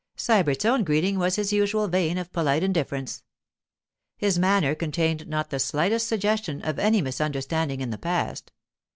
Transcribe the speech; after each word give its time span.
Sybert's 0.17 0.65
own 0.65 0.83
greeting 0.83 1.19
was 1.19 1.37
in 1.37 1.43
his 1.43 1.53
usual 1.53 1.87
vein 1.87 2.17
of 2.17 2.31
polite 2.33 2.63
indifference. 2.63 3.21
His 4.17 4.39
manner 4.39 4.73
contained 4.73 5.27
not 5.27 5.51
the 5.51 5.59
slightest 5.59 6.07
suggestion 6.07 6.59
of 6.63 6.79
any 6.79 7.03
misunderstanding 7.03 7.81
in 7.81 7.91
the 7.91 7.99
past. 7.99 8.51